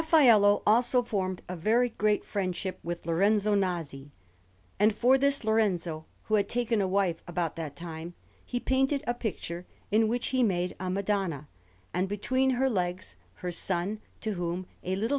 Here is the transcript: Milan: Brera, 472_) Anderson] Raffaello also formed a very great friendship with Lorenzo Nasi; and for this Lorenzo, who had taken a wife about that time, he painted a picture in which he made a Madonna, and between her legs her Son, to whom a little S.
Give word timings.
Milan: 0.01 0.09
Brera, 0.23 0.33
472_) 0.33 0.33
Anderson] 0.33 0.49
Raffaello 0.49 0.63
also 0.65 1.01
formed 1.03 1.41
a 1.47 1.55
very 1.55 1.89
great 1.89 2.25
friendship 2.25 2.79
with 2.83 3.05
Lorenzo 3.05 3.53
Nasi; 3.53 4.11
and 4.79 4.95
for 4.95 5.15
this 5.19 5.43
Lorenzo, 5.43 6.05
who 6.23 6.33
had 6.33 6.49
taken 6.49 6.81
a 6.81 6.87
wife 6.87 7.21
about 7.27 7.55
that 7.55 7.75
time, 7.75 8.15
he 8.43 8.59
painted 8.59 9.03
a 9.05 9.13
picture 9.13 9.67
in 9.91 10.07
which 10.07 10.29
he 10.29 10.41
made 10.41 10.75
a 10.79 10.89
Madonna, 10.89 11.47
and 11.93 12.09
between 12.09 12.49
her 12.55 12.67
legs 12.67 13.15
her 13.45 13.51
Son, 13.51 13.99
to 14.21 14.31
whom 14.33 14.65
a 14.83 14.95
little 14.95 15.05
S. 15.05 15.09